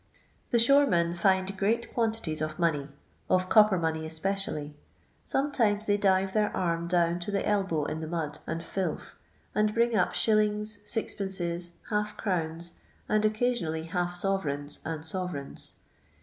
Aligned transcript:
The 0.49 0.57
ahoce 0.57 0.89
men 0.89 1.13
find 1.13 1.55
great 1.55 1.93
quantities 1.93 2.41
of 2.41 2.57
money— 2.57 2.89
of 3.35 3.49
copper 3.49 3.77
money 3.77 4.03
especially; 4.07 4.75
sometimes 5.25 5.85
they 5.85 5.95
dive 5.97 6.33
their 6.33 6.49
arm 6.57 6.87
down 6.87 7.19
to 7.19 7.31
(he 7.31 7.45
elbow 7.45 7.85
in 7.85 7.99
the 7.99 8.07
mud 8.07 8.39
and 8.47 8.63
filth 8.63 9.13
and 9.53 9.75
bring 9.75 9.95
up 9.95 10.15
shillings, 10.15 10.79
sixpences, 10.85 11.73
half 11.91 12.17
crowns, 12.17 12.71
and 13.07 13.23
occasionally 13.25 13.83
half 13.83 14.15
soyereigns 14.15 14.79
and 14.83 15.05
sovereigns. 15.05 15.81